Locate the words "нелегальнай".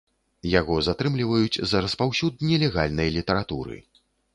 2.51-3.17